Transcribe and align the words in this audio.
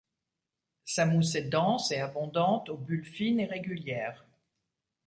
Sa 0.83 1.05
mousse 1.05 1.35
est 1.35 1.43
dense 1.49 1.91
et 1.91 1.99
abondante, 1.99 2.69
aux 2.71 2.75
bulles 2.75 3.05
fines 3.05 3.39
et 3.39 3.45
régulières. 3.45 4.25